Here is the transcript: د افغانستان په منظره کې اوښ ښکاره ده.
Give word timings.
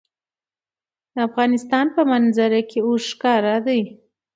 د 1.13 1.15
افغانستان 1.27 1.85
په 1.95 2.01
منظره 2.11 2.61
کې 2.69 2.79
اوښ 2.87 3.03
ښکاره 3.13 3.55
ده. 3.65 3.79